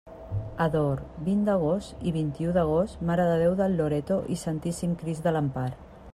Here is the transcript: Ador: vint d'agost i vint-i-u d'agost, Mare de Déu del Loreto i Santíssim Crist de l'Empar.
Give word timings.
Ador: 0.65 1.03
vint 1.27 1.43
d'agost 1.49 2.01
i 2.11 2.13
vint-i-u 2.17 2.55
d'agost, 2.57 3.05
Mare 3.11 3.29
de 3.33 3.37
Déu 3.45 3.55
del 3.63 3.79
Loreto 3.83 4.21
i 4.37 4.43
Santíssim 4.47 4.99
Crist 5.05 5.29
de 5.31 5.37
l'Empar. 5.39 5.71